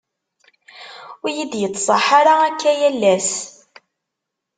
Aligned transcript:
ur 1.23 1.29
iyi-d-yettṣaḥ 1.31 2.05
ara 2.19 2.33
akka 2.47 2.71
yal 2.79 3.01
ass. 3.15 3.31